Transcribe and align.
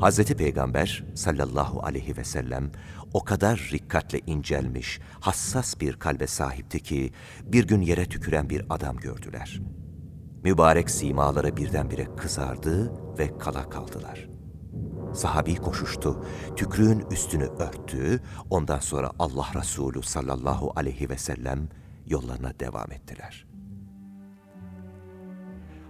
Hazreti 0.00 0.36
Peygamber 0.36 1.04
sallallahu 1.14 1.82
aleyhi 1.82 2.16
ve 2.16 2.24
sellem 2.24 2.70
o 3.12 3.24
kadar 3.24 3.68
rikkatle 3.72 4.20
incelmiş, 4.26 5.00
hassas 5.20 5.80
bir 5.80 5.96
kalbe 5.96 6.26
sahipti 6.26 6.82
ki 6.82 7.12
bir 7.42 7.66
gün 7.66 7.80
yere 7.80 8.04
tüküren 8.04 8.50
bir 8.50 8.66
adam 8.70 8.96
gördüler. 8.96 9.60
Mübarek 10.44 10.90
simaları 10.90 11.56
birdenbire 11.56 12.16
kızardı 12.16 12.92
ve 13.18 13.38
kala 13.38 13.68
kaldılar. 13.68 14.28
Sahabi 15.14 15.54
koşuştu, 15.54 16.24
tükrüğün 16.56 17.04
üstünü 17.10 17.44
örttü, 17.44 18.22
ondan 18.50 18.80
sonra 18.80 19.10
Allah 19.18 19.46
Resulü 19.54 20.02
sallallahu 20.02 20.72
aleyhi 20.76 21.10
ve 21.10 21.18
sellem 21.18 21.68
yollarına 22.06 22.52
devam 22.60 22.92
ettiler. 22.92 23.55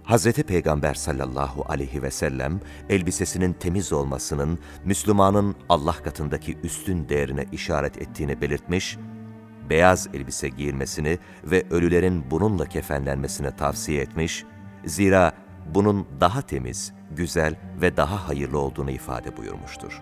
Hazreti 0.07 0.43
Peygamber 0.43 0.93
sallallahu 0.93 1.65
aleyhi 1.69 2.03
ve 2.03 2.11
sellem 2.11 2.59
elbisesinin 2.89 3.53
temiz 3.53 3.93
olmasının 3.93 4.59
Müslümanın 4.85 5.55
Allah 5.69 5.93
katındaki 6.03 6.57
üstün 6.63 7.09
değerine 7.09 7.45
işaret 7.51 7.97
ettiğini 7.97 8.41
belirtmiş, 8.41 8.97
beyaz 9.69 10.07
elbise 10.13 10.49
giyilmesini 10.49 11.19
ve 11.43 11.63
ölülerin 11.69 12.31
bununla 12.31 12.65
kefenlenmesini 12.65 13.55
tavsiye 13.55 14.01
etmiş, 14.01 14.43
zira 14.85 15.33
bunun 15.73 16.07
daha 16.19 16.41
temiz, 16.41 16.93
güzel 17.11 17.55
ve 17.81 17.97
daha 17.97 18.27
hayırlı 18.27 18.59
olduğunu 18.59 18.91
ifade 18.91 19.37
buyurmuştur. 19.37 20.01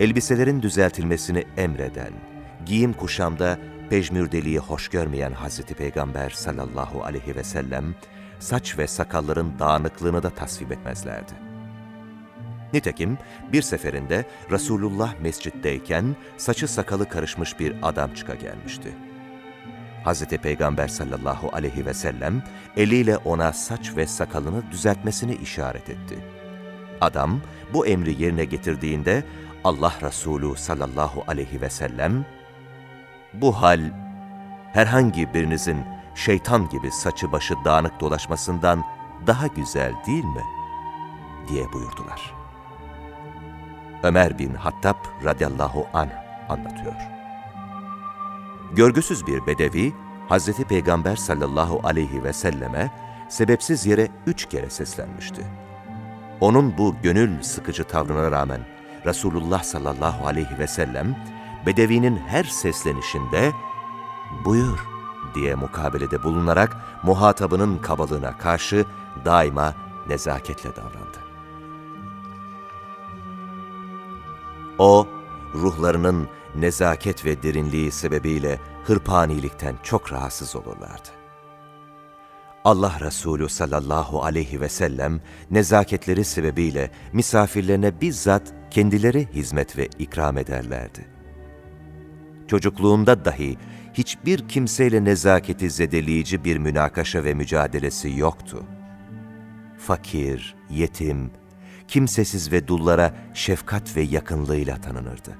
Elbiselerin 0.00 0.62
düzeltilmesini 0.62 1.44
emreden, 1.56 2.12
giyim 2.66 2.92
kuşamda 2.92 3.58
pejmürdeliği 3.90 4.58
hoş 4.58 4.88
görmeyen 4.88 5.32
Hazreti 5.32 5.74
Peygamber 5.74 6.30
sallallahu 6.30 7.04
aleyhi 7.04 7.36
ve 7.36 7.44
sellem, 7.44 7.94
saç 8.38 8.78
ve 8.78 8.86
sakalların 8.86 9.58
dağınıklığını 9.58 10.22
da 10.22 10.30
tasvip 10.30 10.72
etmezlerdi. 10.72 11.32
Nitekim 12.72 13.18
bir 13.52 13.62
seferinde 13.62 14.24
Resulullah 14.50 15.20
mescitteyken 15.20 16.16
saçı 16.36 16.68
sakalı 16.68 17.08
karışmış 17.08 17.60
bir 17.60 17.74
adam 17.82 18.14
çıka 18.14 18.34
gelmişti. 18.34 18.94
Hazreti 20.04 20.38
Peygamber 20.38 20.88
sallallahu 20.88 21.50
aleyhi 21.52 21.86
ve 21.86 21.94
sellem 21.94 22.42
eliyle 22.76 23.16
ona 23.16 23.52
saç 23.52 23.96
ve 23.96 24.06
sakalını 24.06 24.70
düzeltmesini 24.70 25.34
işaret 25.34 25.90
etti. 25.90 26.18
Adam 27.00 27.40
bu 27.72 27.86
emri 27.86 28.22
yerine 28.22 28.44
getirdiğinde 28.44 29.24
Allah 29.64 29.94
Resulü 30.02 30.56
sallallahu 30.56 31.24
aleyhi 31.26 31.60
ve 31.60 31.70
sellem 31.70 32.24
bu 33.34 33.62
hal 33.62 33.80
herhangi 34.72 35.34
birinizin 35.34 35.84
şeytan 36.14 36.68
gibi 36.68 36.90
saçı 36.90 37.32
başı 37.32 37.54
dağınık 37.64 38.00
dolaşmasından 38.00 38.84
daha 39.26 39.46
güzel 39.46 39.94
değil 40.06 40.24
mi? 40.24 40.42
diye 41.48 41.72
buyurdular. 41.72 42.34
Ömer 44.02 44.38
bin 44.38 44.54
Hattab 44.54 44.96
radıyallahu 45.24 45.86
anh 45.94 46.10
anlatıyor. 46.48 46.94
Görgüsüz 48.72 49.26
bir 49.26 49.46
bedevi, 49.46 49.94
Hazreti 50.28 50.64
Peygamber 50.64 51.16
sallallahu 51.16 51.80
aleyhi 51.84 52.24
ve 52.24 52.32
selleme 52.32 52.90
sebepsiz 53.28 53.86
yere 53.86 54.08
üç 54.26 54.48
kere 54.48 54.70
seslenmişti. 54.70 55.42
Onun 56.40 56.78
bu 56.78 56.94
gönül 57.02 57.42
sıkıcı 57.42 57.84
tavrına 57.84 58.30
rağmen 58.30 58.60
Resulullah 59.06 59.62
sallallahu 59.62 60.26
aleyhi 60.26 60.58
ve 60.58 60.66
sellem 60.66 61.16
Bedevi'nin 61.66 62.16
her 62.16 62.44
seslenişinde 62.44 63.52
buyur 64.44 64.88
diye 65.34 65.54
mukabelede 65.54 66.22
bulunarak 66.22 66.76
muhatabının 67.02 67.78
kabalığına 67.78 68.38
karşı 68.38 68.84
daima 69.24 69.74
nezaketle 70.08 70.76
davrandı. 70.76 71.18
O, 74.78 75.06
ruhlarının 75.54 76.28
nezaket 76.54 77.24
ve 77.24 77.42
derinliği 77.42 77.92
sebebiyle 77.92 78.60
hırpanilikten 78.84 79.76
çok 79.82 80.12
rahatsız 80.12 80.56
olurlardı. 80.56 81.08
Allah 82.64 82.96
Resulü 83.00 83.48
sallallahu 83.48 84.22
aleyhi 84.22 84.60
ve 84.60 84.68
sellem 84.68 85.20
nezaketleri 85.50 86.24
sebebiyle 86.24 86.90
misafirlerine 87.12 88.00
bizzat 88.00 88.42
kendileri 88.70 89.28
hizmet 89.34 89.78
ve 89.78 89.88
ikram 89.98 90.38
ederlerdi 90.38 91.17
çocukluğunda 92.48 93.24
dahi 93.24 93.56
hiçbir 93.94 94.48
kimseyle 94.48 95.04
nezaketi 95.04 95.70
zedeleyici 95.70 96.44
bir 96.44 96.56
münakaşa 96.56 97.24
ve 97.24 97.34
mücadelesi 97.34 98.18
yoktu. 98.18 98.64
Fakir, 99.78 100.56
yetim, 100.70 101.30
kimsesiz 101.88 102.52
ve 102.52 102.68
dullara 102.68 103.14
şefkat 103.34 103.96
ve 103.96 104.02
yakınlığıyla 104.02 104.80
tanınırdı. 104.80 105.38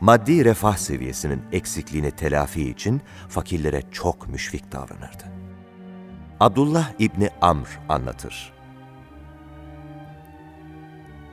Maddi 0.00 0.44
refah 0.44 0.76
seviyesinin 0.76 1.42
eksikliğini 1.52 2.10
telafi 2.10 2.70
için 2.70 3.00
fakirlere 3.28 3.82
çok 3.92 4.28
müşfik 4.28 4.72
davranırdı. 4.72 5.24
Abdullah 6.40 6.92
İbni 6.98 7.30
Amr 7.40 7.80
anlatır. 7.88 8.52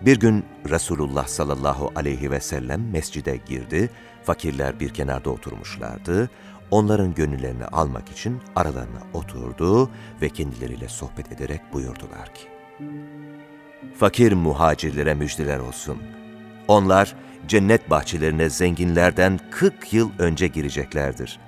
Bir 0.06 0.20
gün 0.20 0.46
Resulullah 0.70 1.28
sallallahu 1.28 1.92
aleyhi 1.96 2.32
ve 2.32 2.40
sellem 2.40 2.90
mescide 2.92 3.40
girdi, 3.48 3.90
fakirler 4.24 4.80
bir 4.80 4.90
kenarda 4.90 5.30
oturmuşlardı, 5.30 6.30
onların 6.72 7.14
gönüllerini 7.14 7.66
almak 7.66 8.10
için 8.10 8.42
aralarına 8.56 9.02
oturdu 9.14 9.90
ve 10.22 10.30
kendileriyle 10.30 10.88
sohbet 10.88 11.32
ederek 11.32 11.62
buyurdular 11.74 12.34
ki, 12.34 12.48
Fakir 13.98 14.34
muhacirlere 14.34 15.14
müjdeler 15.14 15.60
olsun. 15.60 15.98
Onlar 16.68 17.16
cennet 17.48 17.90
bahçelerine 17.90 18.50
zenginlerden 18.50 19.40
40 19.52 19.94
yıl 19.94 20.12
önce 20.20 20.48
gireceklerdir. 20.48 21.40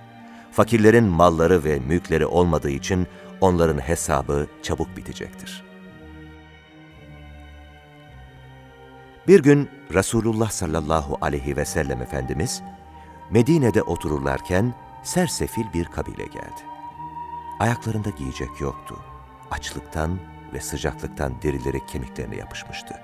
Fakirlerin 0.52 1.04
malları 1.04 1.64
ve 1.64 1.80
mülkleri 1.80 2.26
olmadığı 2.26 2.70
için 2.70 3.08
onların 3.42 3.78
hesabı 3.78 4.48
çabuk 4.64 4.98
bitecektir.'' 4.98 5.73
Bir 9.28 9.44
gün 9.44 9.70
Resulullah 9.94 10.52
sallallahu 10.52 11.18
aleyhi 11.22 11.58
ve 11.58 11.66
sellem 11.66 12.02
Efendimiz 12.02 12.62
Medine'de 13.32 13.82
otururlarken 13.82 14.74
sersefil 15.04 15.74
bir 15.74 15.86
kabile 15.86 16.26
geldi. 16.26 16.62
Ayaklarında 17.60 18.10
giyecek 18.10 18.62
yoktu. 18.62 18.96
Açlıktan 19.52 20.20
ve 20.54 20.62
sıcaklıktan 20.62 21.42
derileri 21.42 21.86
kemiklerine 21.86 22.36
yapışmıştı. 22.36 22.96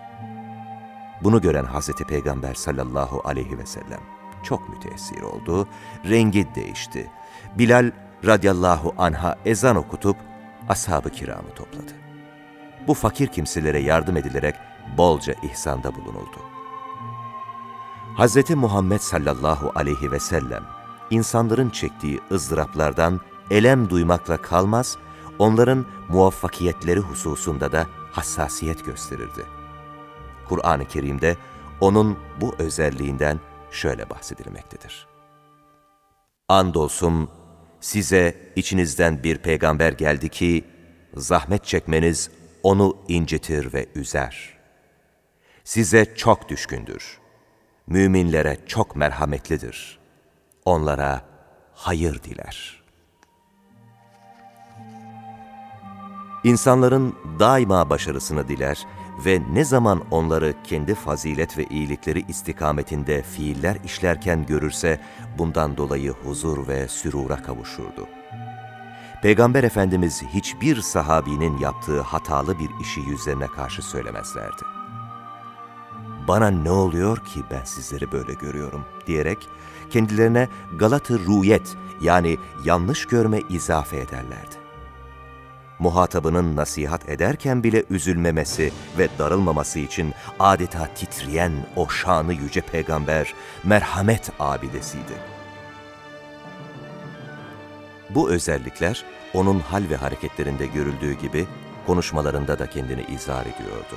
Bunu 1.23 1.41
gören 1.41 1.65
Hazreti 1.65 2.03
Peygamber 2.03 2.53
sallallahu 2.53 3.21
aleyhi 3.25 3.57
ve 3.57 3.65
sellem 3.65 4.01
çok 4.43 4.69
müteessir 4.69 5.21
oldu, 5.21 5.67
rengi 6.05 6.55
değişti. 6.55 7.11
Bilal 7.57 7.91
radıyallahu 8.25 8.95
anha 8.97 9.37
ezan 9.45 9.75
okutup 9.75 10.17
ashab-ı 10.69 11.09
kiramı 11.09 11.53
topladı. 11.55 11.91
Bu 12.87 12.93
fakir 12.93 13.27
kimselere 13.27 13.79
yardım 13.79 14.17
edilerek 14.17 14.55
bolca 14.97 15.33
ihsanda 15.33 15.95
bulunuldu. 15.95 16.39
Hz. 18.17 18.49
Muhammed 18.49 18.99
sallallahu 18.99 19.71
aleyhi 19.75 20.11
ve 20.11 20.19
sellem, 20.19 20.63
insanların 21.09 21.69
çektiği 21.69 22.19
ızdıraplardan 22.31 23.21
elem 23.51 23.89
duymakla 23.89 24.37
kalmaz, 24.37 24.97
onların 25.39 25.85
muvaffakiyetleri 26.09 26.99
hususunda 26.99 27.71
da 27.71 27.87
hassasiyet 28.11 28.85
gösterirdi. 28.85 29.45
Kur'an-ı 30.49 30.85
Kerim'de 30.85 31.37
onun 31.81 32.17
bu 32.41 32.55
özelliğinden 32.59 33.39
şöyle 33.71 34.09
bahsedilmektedir. 34.09 35.07
Andolsun 36.49 37.29
size 37.79 38.51
içinizden 38.55 39.23
bir 39.23 39.37
peygamber 39.37 39.93
geldi 39.93 40.29
ki, 40.29 40.65
zahmet 41.15 41.65
çekmeniz 41.65 42.29
onu 42.63 42.97
incitir 43.07 43.73
ve 43.73 43.85
üzer.'' 43.95 44.58
Size 45.63 46.15
çok 46.15 46.49
düşkündür. 46.49 47.19
Müminlere 47.87 48.57
çok 48.67 48.95
merhametlidir. 48.95 49.99
Onlara 50.65 51.21
hayır 51.73 52.23
diler. 52.23 52.83
İnsanların 56.43 57.15
daima 57.39 57.89
başarısını 57.89 58.47
diler 58.47 58.85
ve 59.25 59.41
ne 59.53 59.63
zaman 59.63 60.03
onları 60.11 60.53
kendi 60.63 60.95
fazilet 60.95 61.57
ve 61.57 61.65
iyilikleri 61.65 62.25
istikametinde 62.27 63.21
fiiller 63.21 63.77
işlerken 63.85 64.45
görürse 64.45 64.99
bundan 65.37 65.77
dolayı 65.77 66.11
huzur 66.11 66.67
ve 66.67 66.87
sürura 66.87 67.43
kavuşurdu. 67.43 68.07
Peygamber 69.21 69.63
Efendimiz 69.63 70.23
hiçbir 70.23 70.81
sahabinin 70.81 71.57
yaptığı 71.57 72.01
hatalı 72.01 72.59
bir 72.59 72.69
işi 72.81 73.01
yüzlerine 73.01 73.47
karşı 73.47 73.81
söylemezlerdi 73.81 74.78
bana 76.29 76.47
ne 76.47 76.71
oluyor 76.71 77.17
ki 77.17 77.43
ben 77.51 77.63
sizleri 77.63 78.11
böyle 78.11 78.33
görüyorum 78.33 78.85
diyerek 79.07 79.47
kendilerine 79.89 80.49
Galatı 80.79 81.25
ruyet 81.25 81.75
yani 82.01 82.37
yanlış 82.65 83.05
görme 83.05 83.41
izafe 83.49 83.97
ederlerdi. 83.97 84.55
muhatabının 85.79 86.55
nasihat 86.55 87.09
ederken 87.09 87.63
bile 87.63 87.83
üzülmemesi 87.89 88.71
ve 88.97 89.07
darılmaması 89.19 89.79
için 89.79 90.13
adeta 90.39 90.87
titreyen 90.95 91.51
o 91.75 91.89
şanı 91.89 92.33
yüce 92.33 92.61
peygamber 92.61 93.33
merhamet 93.63 94.31
abidesiydi. 94.39 95.13
Bu 98.09 98.29
özellikler 98.29 99.05
onun 99.33 99.59
hal 99.59 99.83
ve 99.89 99.95
hareketlerinde 99.95 100.65
görüldüğü 100.65 101.13
gibi 101.13 101.47
konuşmalarında 101.87 102.59
da 102.59 102.69
kendini 102.69 103.01
izah 103.01 103.41
ediyordu. 103.41 103.95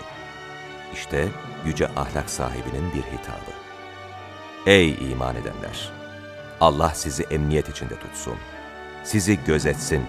İşte 0.92 1.28
yüce 1.66 1.88
ahlak 1.88 2.30
sahibinin 2.30 2.92
bir 2.94 3.02
hitabı. 3.02 3.52
Ey 4.66 4.90
iman 5.10 5.36
edenler! 5.36 5.92
Allah 6.60 6.92
sizi 6.94 7.22
emniyet 7.22 7.68
içinde 7.68 7.94
tutsun. 7.98 8.34
Sizi 9.04 9.38
gözetsin. 9.46 10.02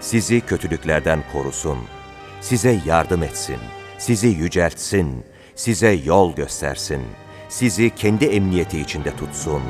Sizi 0.00 0.40
kötülüklerden 0.40 1.24
korusun. 1.32 1.78
Size 2.40 2.80
yardım 2.86 3.22
etsin. 3.22 3.58
Sizi 3.98 4.28
yüceltsin. 4.28 5.24
Size 5.54 5.88
yol 5.88 6.34
göstersin. 6.34 7.02
Sizi 7.48 7.90
kendi 7.94 8.24
emniyeti 8.24 8.80
içinde 8.80 9.16
tutsun. 9.16 9.62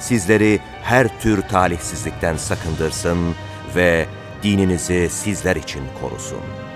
Sizleri 0.00 0.60
her 0.82 1.20
tür 1.20 1.42
talihsizlikten 1.42 2.36
sakındırsın 2.36 3.34
ve 3.76 4.06
dininizi 4.42 5.08
sizler 5.10 5.56
için 5.56 5.82
korusun.'' 6.00 6.67